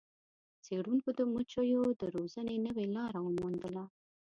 څیړونکو 0.65 1.09
د 1.17 1.19
مچیو 1.33 1.83
د 2.01 2.03
روزنې 2.15 2.55
نوې 2.65 2.85
لاره 2.95 3.19
وموندله. 3.21 3.83